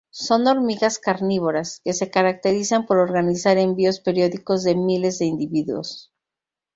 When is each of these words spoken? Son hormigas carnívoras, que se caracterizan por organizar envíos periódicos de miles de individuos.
Son 0.09 0.47
hormigas 0.47 0.97
carnívoras, 0.97 1.79
que 1.85 1.93
se 1.93 2.09
caracterizan 2.09 2.87
por 2.87 2.97
organizar 2.97 3.59
envíos 3.59 3.99
periódicos 3.99 4.63
de 4.63 4.73
miles 4.73 5.19
de 5.19 5.25
individuos. 5.25 6.11